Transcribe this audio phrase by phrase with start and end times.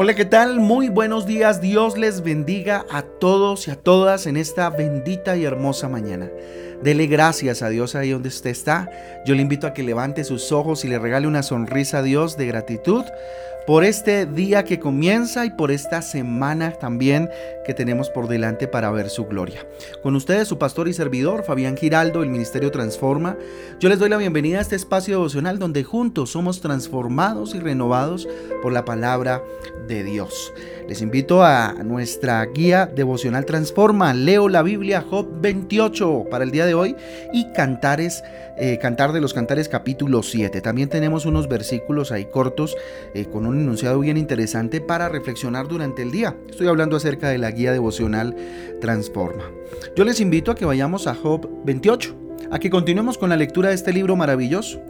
[0.00, 0.60] Hola, ¿qué tal?
[0.60, 1.60] Muy buenos días.
[1.60, 6.30] Dios les bendiga a todos y a todas en esta bendita y hermosa mañana.
[6.84, 8.88] Dele gracias a Dios ahí donde usted está.
[9.26, 12.36] Yo le invito a que levante sus ojos y le regale una sonrisa a Dios
[12.36, 13.04] de gratitud
[13.68, 17.28] por este día que comienza y por esta semana también
[17.66, 19.66] que tenemos por delante para ver su gloria.
[20.02, 23.36] Con ustedes su pastor y servidor Fabián Giraldo, el Ministerio Transforma.
[23.78, 28.26] Yo les doy la bienvenida a este espacio devocional donde juntos somos transformados y renovados
[28.62, 29.42] por la palabra
[29.86, 30.50] de Dios.
[30.88, 34.14] Les invito a nuestra guía devocional Transforma.
[34.14, 36.96] Leo la Biblia Job 28 para el día de hoy
[37.34, 38.24] y Cantares,
[38.56, 40.62] eh, Cantar de los Cantares capítulo 7.
[40.62, 42.74] También tenemos unos versículos ahí cortos
[43.12, 46.36] eh, con un enunciado bien interesante para reflexionar durante el día.
[46.48, 48.36] Estoy hablando acerca de la guía devocional
[48.80, 49.44] Transforma.
[49.96, 52.14] Yo les invito a que vayamos a Job 28,
[52.50, 54.80] a que continuemos con la lectura de este libro maravilloso.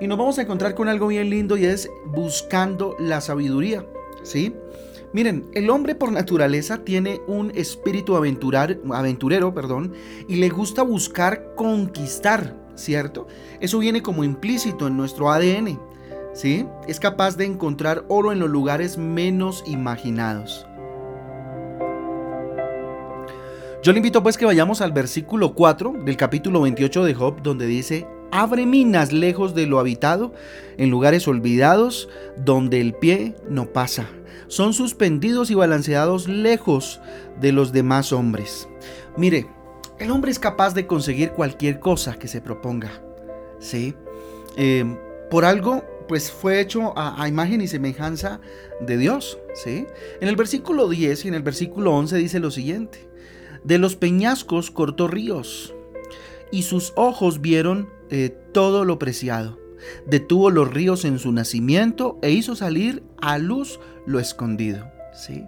[0.00, 3.86] Y nos vamos a encontrar con algo bien lindo y es buscando la sabiduría.
[4.22, 4.54] ¿Sí?
[5.14, 9.92] Miren, el hombre por naturaleza tiene un espíritu aventurar, aventurero, perdón,
[10.26, 13.28] y le gusta buscar conquistar, ¿cierto?
[13.60, 15.78] Eso viene como implícito en nuestro ADN,
[16.86, 20.66] Es capaz de encontrar oro en los lugares menos imaginados.
[23.82, 27.66] Yo le invito pues que vayamos al versículo 4 del capítulo 28 de Job, donde
[27.66, 30.32] dice, abre minas lejos de lo habitado,
[30.78, 34.06] en lugares olvidados, donde el pie no pasa
[34.48, 37.00] son suspendidos y balanceados lejos
[37.40, 38.68] de los demás hombres.
[39.16, 39.46] Mire,
[39.98, 42.90] el hombre es capaz de conseguir cualquier cosa que se proponga.
[43.58, 43.94] ¿Sí?
[44.56, 44.96] Em,
[45.30, 48.40] por algo, pues fue hecho a, imagen y semejanza
[48.80, 49.38] de Dios.
[49.54, 49.86] ¿Sí?
[50.20, 53.08] En el versículo 10 y en el versículo 11 dice lo siguiente.
[53.62, 55.74] De los peñascos cortó ríos
[56.50, 59.64] y sus ojos vieron eh, todo lo preciado
[60.06, 64.90] detuvo los ríos en su nacimiento e hizo salir a luz lo escondido.
[65.14, 65.44] ¿sí?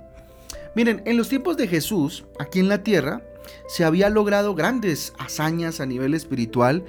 [0.75, 3.23] Miren, en los tiempos de Jesús, aquí en la tierra,
[3.69, 6.85] se había logrado grandes hazañas a nivel espiritual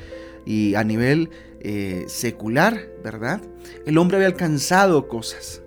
[0.46, 1.30] y a nivel
[1.62, 3.42] eh, secular, ¿verdad?
[3.86, 5.62] El hombre había alcanzado cosas.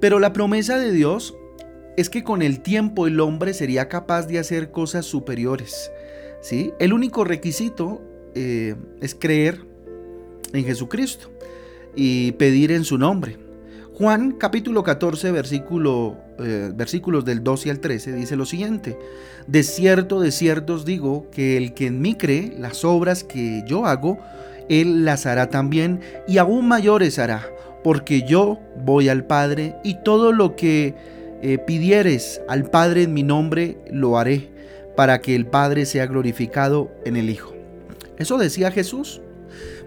[0.00, 1.34] Pero la promesa de Dios
[1.96, 5.90] es que con el tiempo el hombre sería capaz de hacer cosas superiores.
[6.40, 6.72] ¿sí?
[6.78, 8.00] El único requisito
[8.34, 9.64] eh, es creer
[10.52, 11.30] en Jesucristo
[11.96, 13.36] y pedir en su nombre.
[13.94, 18.96] Juan capítulo 14 versículo, eh, versículos del 12 al 13 dice lo siguiente,
[19.48, 23.64] de cierto, de cierto os digo que el que en mí cree, las obras que
[23.66, 24.20] yo hago,
[24.68, 27.48] él las hará también y aún mayores hará,
[27.82, 30.94] porque yo voy al Padre y todo lo que
[31.42, 34.50] eh, pidieres al Padre en mi nombre lo haré,
[34.96, 37.54] para que el Padre sea glorificado en el Hijo.
[38.18, 39.20] Eso decía Jesús.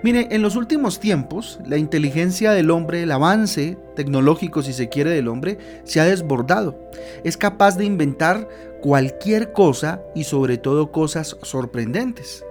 [0.03, 5.11] Mire, en los últimos tiempos, la inteligencia del hombre, el avance tecnológico, si se quiere,
[5.11, 6.89] del hombre, se ha desbordado.
[7.23, 8.47] Es capaz de inventar
[8.81, 12.43] cualquier cosa y sobre todo cosas sorprendentes.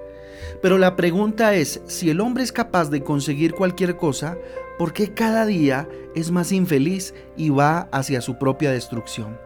[0.62, 4.36] Pero la pregunta es, si el hombre es capaz de conseguir cualquier cosa,
[4.78, 9.38] ¿por qué cada día es más infeliz y va hacia su propia destrucción?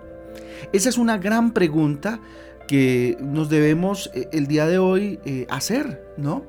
[0.72, 2.20] Esa es una gran pregunta
[2.66, 6.46] que nos debemos eh, el día de hoy eh, hacer, ¿no?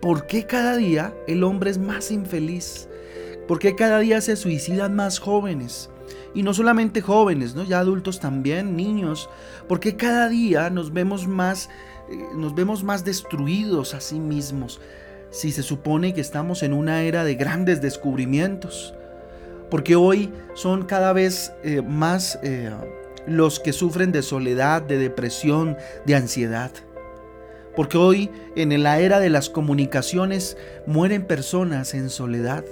[0.00, 2.88] ¿Por qué cada día el hombre es más infeliz?
[3.46, 5.90] ¿Por qué cada día se suicidan más jóvenes?
[6.34, 7.64] Y no solamente jóvenes, ¿no?
[7.64, 9.28] Ya adultos también, niños.
[9.66, 11.68] ¿Por qué cada día nos vemos más,
[12.34, 14.80] nos vemos más destruidos a sí mismos?
[15.30, 18.94] Si se supone que estamos en una era de grandes descubrimientos.
[19.70, 22.70] Porque hoy son cada vez eh, más eh,
[23.26, 25.76] los que sufren de soledad, de depresión,
[26.06, 26.70] de ansiedad.
[27.76, 32.64] Porque hoy, en la era de las comunicaciones, mueren personas en soledad.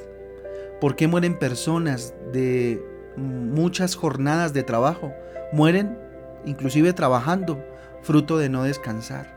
[0.81, 2.83] ¿Por qué mueren personas de
[3.17, 5.13] muchas jornadas de trabajo?
[5.53, 5.99] Mueren
[6.45, 7.63] inclusive trabajando,
[8.07, 9.35] fruto de no descansar.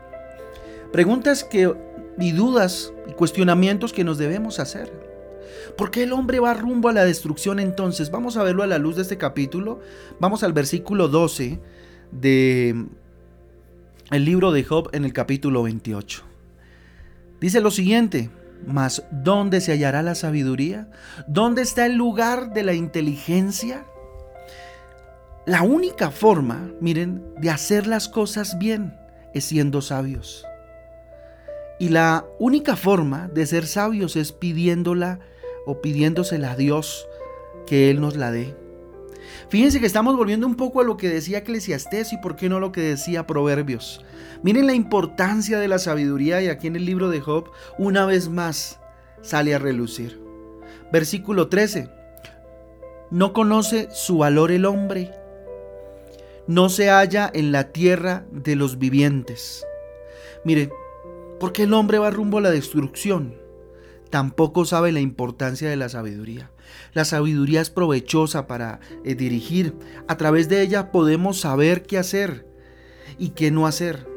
[0.92, 1.74] Preguntas que
[2.18, 4.92] y dudas y cuestionamientos que nos debemos hacer.
[5.76, 8.10] ¿Por qué el hombre va rumbo a la destrucción entonces?
[8.10, 9.80] Vamos a verlo a la luz de este capítulo.
[10.18, 11.60] Vamos al versículo 12
[12.12, 12.86] de
[14.10, 16.22] libro de Job en el capítulo 28.
[17.40, 18.30] Dice lo siguiente,
[18.66, 20.90] mas ¿dónde se hallará la sabiduría?
[21.26, 23.86] ¿Dónde está el lugar de la inteligencia?
[25.46, 28.98] La única forma, miren, de hacer las cosas bien
[29.32, 30.44] es siendo sabios.
[31.78, 35.18] Y la única forma de ser sabios es pidiéndola
[35.66, 37.06] o pidiéndosela a Dios
[37.66, 38.54] que Él nos la dé.
[39.48, 42.60] Fíjense que estamos volviendo un poco a lo que decía Eclesiastés y por qué no
[42.60, 44.04] lo que decía Proverbios.
[44.42, 48.28] Miren la importancia de la sabiduría y aquí en el libro de Job una vez
[48.28, 48.78] más
[49.22, 50.20] sale a relucir.
[50.92, 51.88] Versículo 13.
[53.10, 55.19] No conoce su valor el hombre.
[56.50, 59.64] No se halla en la tierra de los vivientes.
[60.44, 60.68] Mire,
[61.38, 63.36] porque el hombre va rumbo a la destrucción.
[64.10, 66.50] Tampoco sabe la importancia de la sabiduría.
[66.92, 69.76] La sabiduría es provechosa para eh, dirigir.
[70.08, 72.48] A través de ella podemos saber qué hacer
[73.16, 74.08] y qué no hacer.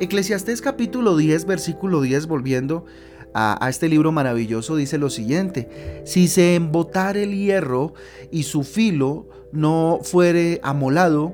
[0.00, 2.84] Eclesiastés capítulo 10, versículo 10, volviendo
[3.32, 7.94] a, a, este libro maravilloso, dice lo siguiente, si se embotare el hierro
[8.32, 11.32] y su filo no fuere amolado,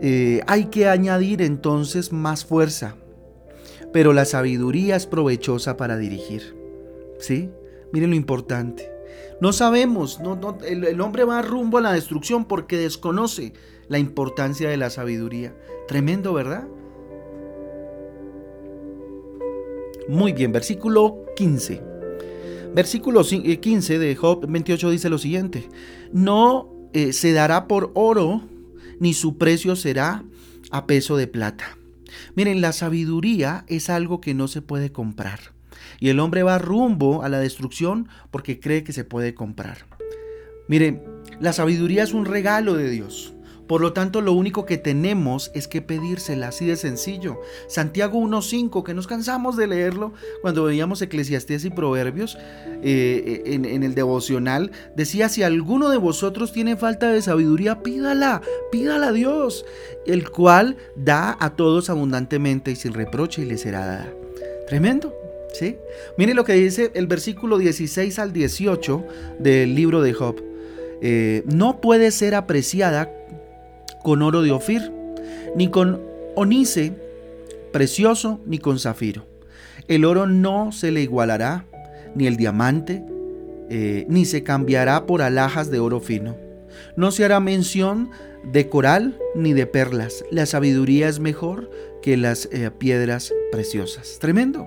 [0.00, 2.96] eh, hay que añadir entonces más fuerza.
[3.92, 6.54] Pero la sabiduría es provechosa para dirigir.
[7.18, 7.50] ¿Sí?
[7.92, 8.90] Miren lo importante.
[9.40, 10.20] No sabemos,
[10.66, 13.52] el hombre va rumbo a la destrucción porque desconoce
[13.88, 15.54] la importancia de la sabiduría.
[15.86, 16.66] Tremendo, ¿verdad?
[20.08, 21.82] Muy bien, versículo 15.
[22.74, 25.68] Versículo 15 eh, de Job 28 dice lo siguiente.
[26.12, 28.42] No eh, se dará por oro,
[29.00, 30.24] ni su precio será
[30.70, 31.76] a peso de plata.
[32.34, 35.40] Miren, la sabiduría es algo que no se puede comprar.
[36.00, 39.86] Y el hombre va rumbo a la destrucción porque cree que se puede comprar.
[40.68, 41.02] Miren,
[41.40, 43.35] la sabiduría es un regalo de Dios.
[43.66, 47.40] Por lo tanto, lo único que tenemos es que pedírsela, así de sencillo.
[47.68, 52.38] Santiago 1.5, que nos cansamos de leerlo cuando veíamos Eclesiastés y Proverbios
[52.82, 58.42] eh, en, en, el devocional, decía, si alguno de vosotros tiene falta de sabiduría, pídala,
[58.70, 59.64] pídala a Dios,
[60.06, 64.12] el cual da a todos abundantemente y sin reproche y le será dada.
[64.68, 65.14] Tremendo.
[65.52, 65.76] ¿Sí?
[66.18, 69.06] Mire lo que dice el versículo 16 al 18
[69.38, 70.36] del libro de Job.
[71.00, 73.10] Eh, no puede ser apreciada
[74.02, 74.92] con oro de Ofir,
[75.54, 76.00] ni con
[76.34, 76.92] onice
[77.72, 79.26] precioso, ni con zafiro.
[79.88, 81.64] El oro no se le igualará,
[82.14, 83.04] ni el diamante,
[83.68, 86.36] eh, ni se cambiará por alhajas de oro fino.
[86.96, 88.10] No se hará mención
[88.44, 90.24] de coral ni de perlas.
[90.30, 91.70] La sabiduría es mejor
[92.02, 94.18] que las eh, piedras preciosas.
[94.20, 94.66] Tremendo.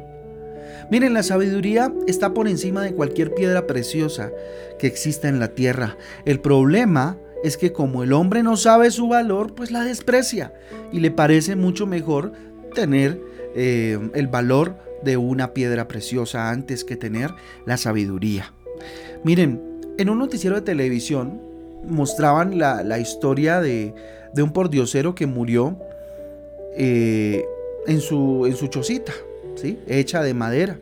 [0.92, 4.32] Miren, la sabiduría está por encima de cualquier piedra preciosa
[4.80, 5.98] que exista en la tierra.
[6.26, 10.54] El problema es que como el hombre no sabe su valor, pues la desprecia
[10.92, 12.34] y le parece mucho mejor
[12.74, 13.20] tener
[13.56, 17.34] eh, el valor de una piedra preciosa antes que tener
[17.66, 18.54] la sabiduría.
[19.24, 19.62] Miren,
[19.98, 21.42] en un noticiero de televisión
[21.88, 23.94] mostraban la, historia de,
[24.38, 25.78] un pordiosero que murió
[26.76, 27.46] eh,
[27.88, 29.14] en, su, en su chocita,
[29.56, 29.80] ¿sí?
[29.88, 30.78] hecha de madera,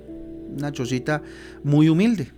[0.56, 1.22] una chocita
[1.64, 2.32] muy humilde.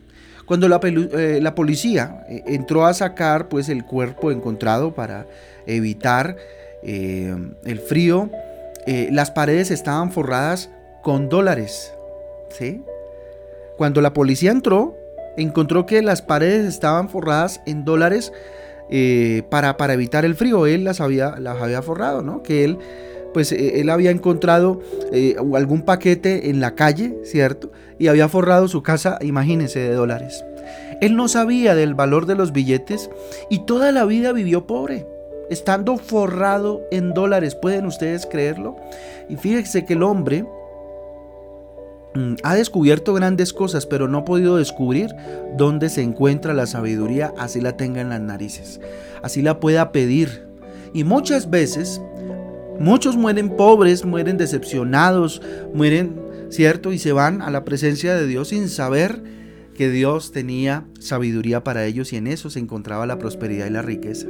[0.49, 5.27] Cuando la, eh, policía eh, entró a sacar pues, el cuerpo encontrado para
[5.67, 6.37] evitar
[6.81, 8.31] eh, el frío,
[9.11, 10.71] las paredes estaban forradas
[11.03, 11.93] con dólares.
[12.49, 12.81] ¿sí?
[13.77, 14.97] Cuando la policía entró,
[15.37, 18.33] encontró que las paredes estaban forradas en dólares
[19.51, 20.65] para, para, evitar el frío.
[20.65, 22.41] Él las había, las había forrado, ¿no?
[22.41, 22.79] Que él
[23.33, 24.81] pues eh, él había encontrado
[25.11, 27.71] eh, algún paquete en la calle, ¿cierto?
[27.97, 30.43] Y había forrado su casa, imagínense, de dólares.
[31.01, 33.09] Él no sabía del valor de los billetes
[33.49, 35.07] y toda la vida vivió pobre,
[35.49, 37.55] estando forrado en dólares.
[37.55, 38.75] ¿Pueden ustedes creerlo?
[39.29, 40.45] Y fíjense que el hombre
[42.15, 45.09] mm, ha descubierto grandes cosas, pero no ha podido descubrir
[45.55, 48.81] dónde se encuentra la sabiduría, así la tenga en las narices,
[49.21, 50.47] así la pueda pedir.
[50.93, 52.01] Y muchas veces
[52.79, 55.41] Muchos mueren pobres, mueren decepcionados,
[55.73, 56.15] mueren,
[56.49, 56.93] ¿cierto?
[56.93, 59.21] Y se van a la presencia de Dios sin saber
[59.75, 63.81] que Dios tenía sabiduría para ellos y en eso se encontraba la prosperidad y la
[63.81, 64.27] riqueza.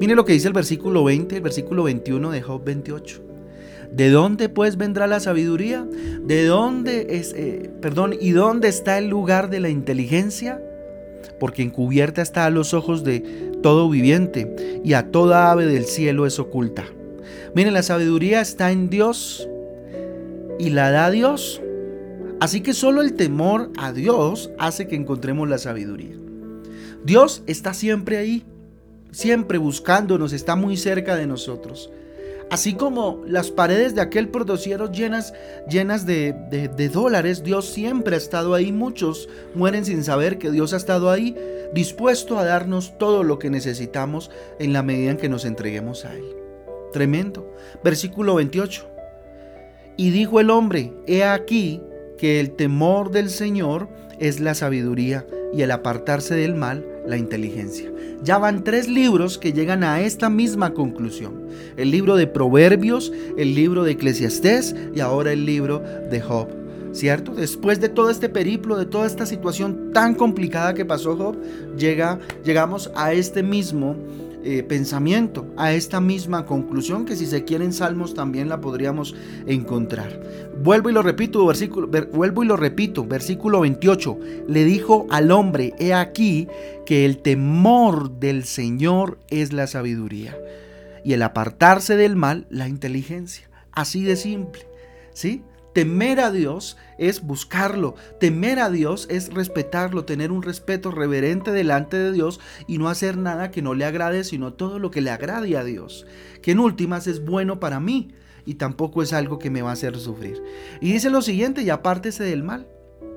[0.00, 3.22] Mire lo que dice el versículo 20, el versículo 21 de Job 28.
[3.92, 5.86] ¿De dónde pues vendrá la sabiduría?
[6.24, 10.60] ¿De dónde es, eh, perdón, y dónde está el lugar de la inteligencia?
[11.38, 13.20] Porque encubierta está a los ojos de
[13.62, 16.84] todo viviente y a toda ave del cielo es oculta.
[17.54, 19.46] Miren, la sabiduría está en Dios
[20.58, 21.60] y la da Dios.
[22.40, 26.16] Así que solo el temor a Dios hace que encontremos la sabiduría.
[27.04, 28.44] Dios está siempre ahí,
[29.10, 31.90] siempre buscándonos, está muy cerca de nosotros.
[32.50, 35.34] Así como las paredes de aquel protociero llenas,
[35.68, 38.72] llenas de, de, dólares, Dios siempre ha estado ahí.
[38.72, 41.36] Muchos mueren sin saber que Dios ha estado ahí,
[41.74, 46.14] dispuesto a darnos todo lo que necesitamos en la medida en que nos entreguemos a
[46.14, 46.41] Él.
[46.92, 47.52] Tremendo.
[47.82, 48.88] Versículo 28.
[49.96, 51.80] Y dijo el hombre, he aquí
[52.18, 57.90] que el temor del Señor es la sabiduría y el apartarse del mal la inteligencia.
[58.22, 61.48] Ya van tres libros que llegan a esta misma conclusión.
[61.76, 66.62] El libro de Proverbios, el libro de Eclesiastés y ahora el libro de Job.
[66.92, 67.34] ¿cierto?
[67.34, 71.36] Después de todo este periplo, de toda esta situación tan complicada que pasó Job,
[71.76, 73.96] llega, llegamos a este mismo
[74.44, 79.14] eh, pensamiento, a esta misma conclusión que si se quieren salmos también la podríamos
[79.46, 80.20] encontrar.
[80.62, 84.18] Vuelvo y lo repito, versículo, vuelvo y lo repito, versículo 28.
[84.48, 86.48] Le dijo al hombre, he aquí
[86.86, 90.36] que el temor del Señor es la sabiduría
[91.04, 93.48] y el apartarse del mal la inteligencia.
[93.72, 94.66] Así de simple,
[95.12, 95.42] ¿sí?
[95.72, 97.94] Temer a Dios es buscarlo.
[98.20, 103.16] Temer a Dios es respetarlo, tener un respeto reverente delante de Dios y no hacer
[103.16, 106.06] nada que no le agrade, sino todo lo que le agrade a Dios.
[106.42, 108.12] Que en últimas es bueno para mí
[108.44, 110.42] y tampoco es algo que me va a hacer sufrir.
[110.80, 112.66] Y dice lo siguiente, y apártese del mal.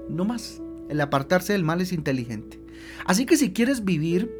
[0.09, 0.61] No más.
[0.89, 2.59] El apartarse del mal es inteligente.
[3.05, 4.31] Así que si quieres vivir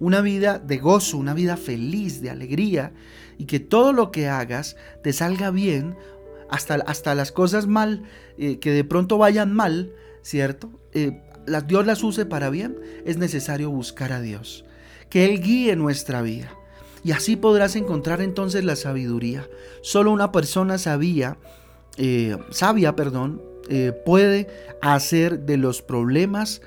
[0.00, 2.92] una vida de gozo, una vida feliz, de alegría,
[3.38, 5.96] y que todo lo que hagas te salga bien,
[6.48, 8.04] hasta, hasta las cosas mal,
[8.38, 10.70] eh, que de pronto vayan mal, ¿cierto?
[10.92, 11.20] Eh,
[11.66, 14.64] Dios las use para bien, es necesario buscar a Dios,
[15.10, 16.54] que Él guíe nuestra vida.
[17.02, 19.46] Y así podrás encontrar entonces la sabiduría.
[19.82, 21.36] Solo una persona sabía,
[21.98, 23.42] eh, sabia, perdón,
[24.04, 24.46] puede
[24.82, 26.60] hacer de los problemas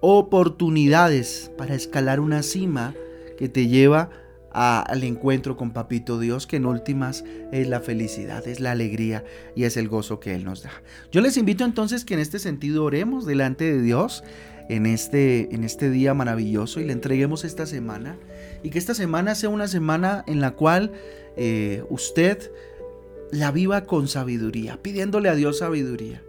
[0.00, 2.94] oportunidades para escalar una cima
[3.38, 4.10] que te lleva
[4.50, 9.24] al encuentro con Papito Dios, que en últimas es la felicidad, es la alegría
[9.54, 10.72] y es el gozo que Él nos da.
[11.12, 14.24] Yo les invito entonces que en este sentido oremos delante de Dios
[14.68, 18.16] en este, en este día maravilloso y le entreguemos esta semana
[18.62, 20.92] y que esta semana sea una semana en la cual
[21.36, 22.50] eh, usted
[23.30, 26.22] la viva con sabiduría, pidiéndole a Dios sabiduría.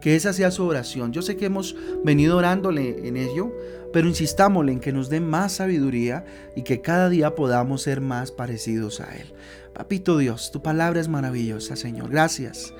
[0.00, 1.12] Que esa sea su oración.
[1.12, 3.50] Yo sé que hemos venido orándole en ello,
[3.96, 8.30] pero insistámosle en que nos dé más sabiduría y que cada día podamos ser más
[8.30, 9.32] parecidos a Él.
[9.72, 12.10] Papito Dios, tu palabra es maravillosa, Señor.
[12.10, 12.74] Gracias.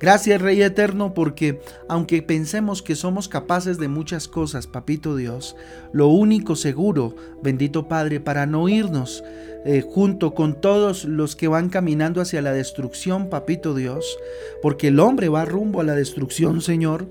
[0.00, 5.54] Gracias Rey Eterno porque aunque pensemos que somos capaces de muchas cosas, Papito Dios,
[5.92, 9.22] lo único seguro, bendito Padre, para no irnos
[9.64, 14.18] eh, junto con todos los que van caminando hacia la destrucción, Papito Dios,
[14.62, 17.08] porque el hombre va rumbo a la destrucción, Señor,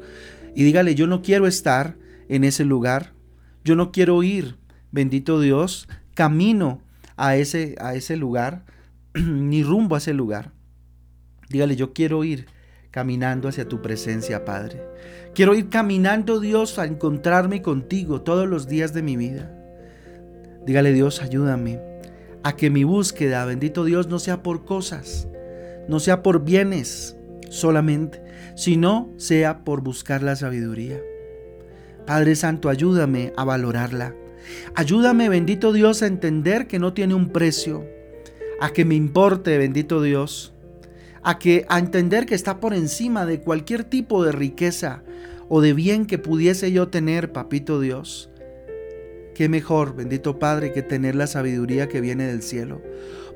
[0.55, 1.95] y dígale, yo no quiero estar
[2.27, 3.14] en ese lugar,
[3.65, 4.57] yo no quiero ir,
[4.91, 6.81] bendito Dios, camino
[7.17, 8.63] a ese, a ese lugar,
[9.15, 10.51] ni rumbo a ese lugar.
[11.49, 12.45] Dígale, yo quiero ir
[12.91, 14.81] caminando hacia tu presencia, Padre.
[15.33, 19.51] Quiero ir caminando, Dios, a encontrarme contigo todos los días de mi vida.
[20.65, 21.81] Dígale, Dios, ayúdame
[22.43, 25.27] a que mi búsqueda, bendito Dios, no sea por cosas,
[25.87, 27.17] no sea por bienes
[27.49, 28.21] solamente,
[28.55, 30.99] sino sea por buscar la sabiduría.
[32.05, 34.13] Padre Santo, ayúdame a valorarla.
[34.75, 37.85] Ayúdame, bendito Dios, a entender que no tiene un precio,
[38.61, 40.53] a que me importe, bendito Dios,
[41.23, 45.03] a que a entender que está por encima de cualquier tipo de riqueza
[45.49, 48.29] o de bien que pudiese yo tener, papito Dios.
[49.33, 52.81] Qué mejor, bendito Padre, que tener la sabiduría que viene del cielo.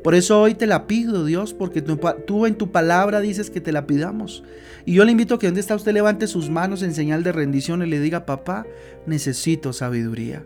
[0.03, 3.71] Por eso hoy te la pido, Dios, porque tú, en tu palabra dices que te
[3.71, 4.43] la pidamos.
[4.85, 7.33] Y yo le invito a que donde está usted levante sus manos en señal de
[7.33, 8.65] rendición y le diga, papá,
[9.05, 10.43] necesito sabiduría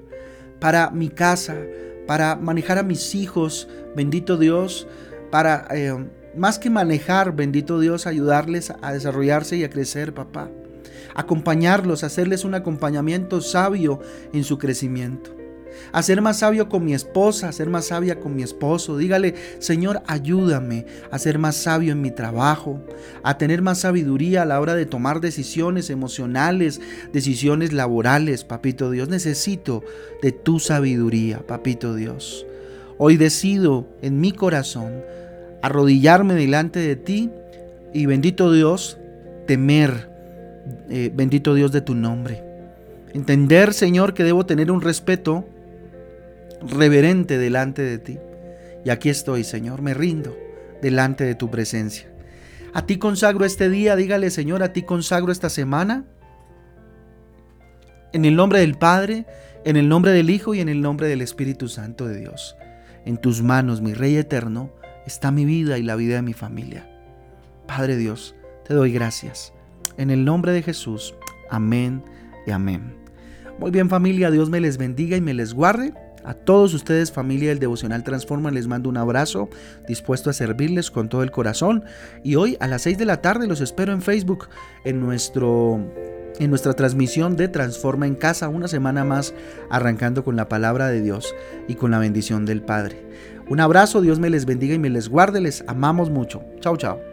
[0.63, 1.57] para mi casa,
[2.07, 3.67] para manejar a mis hijos,
[3.97, 4.87] bendito Dios,
[5.29, 5.93] para eh,
[6.37, 10.49] más que manejar, bendito Dios, ayudarles a desarrollarse y a crecer, papá.
[11.15, 13.99] Acompañarlos, hacerles un acompañamiento sabio
[14.31, 15.42] en su crecimiento.
[15.93, 18.97] A ser más sabio con mi esposa, a ser más sabia con mi esposo.
[18.97, 22.81] Dígale, Señor, ayúdame a ser más sabio en mi trabajo,
[23.21, 26.81] a tener más sabiduría a la hora de tomar decisiones emocionales,
[27.13, 29.07] decisiones laborales, papito Dios.
[29.07, 29.83] Necesito
[30.23, 32.47] de tu sabiduría, papito Dios.
[32.97, 35.03] Hoy decido en mi corazón
[35.61, 37.29] arrodillarme delante de ti
[37.93, 38.97] y bendito Dios,
[39.45, 40.09] temer,
[40.89, 42.43] eh, bendito Dios de tu nombre.
[43.13, 45.45] Entender, Señor, que debo tener un respeto
[46.67, 48.19] reverente delante de ti.
[48.85, 50.37] Y aquí estoy, Señor, me rindo
[50.81, 52.07] delante de tu presencia.
[52.73, 56.05] A ti consagro este día, dígale, Señor, a ti consagro esta semana.
[58.11, 59.25] En el nombre del Padre,
[59.63, 62.55] en el nombre del Hijo y en el nombre del Espíritu Santo de Dios.
[63.05, 64.71] En tus manos, mi Rey eterno,
[65.05, 66.89] está mi vida y la vida de mi familia.
[67.67, 68.35] Padre Dios,
[68.67, 69.53] te doy gracias.
[69.97, 71.15] En el nombre de Jesús.
[71.49, 72.03] Amén
[72.47, 72.95] y amén.
[73.59, 75.93] Muy bien familia, Dios me les bendiga y me les guarde.
[76.23, 79.49] A todos ustedes, familia del Devocional Transforma, les mando un abrazo,
[79.87, 81.83] dispuesto a servirles con todo el corazón.
[82.23, 84.47] Y hoy a las 6 de la tarde los espero en Facebook,
[84.85, 85.79] en nuestro
[86.39, 89.35] en nuestra transmisión de Transforma en Casa, una semana más
[89.69, 91.35] arrancando con la palabra de Dios
[91.67, 93.05] y con la bendición del Padre.
[93.49, 96.43] Un abrazo, Dios me les bendiga y me les guarde, les amamos mucho.
[96.59, 97.12] Chao, chao.